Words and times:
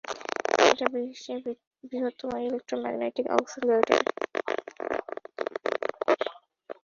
এটা 0.69 0.85
বিশ্বের 0.95 1.41
বৃহত্তম 1.83 2.29
ইলেক্ট্রোম্যাগনেটিক 2.47 3.25
অ্যাক্সিলারেটর। 3.29 4.01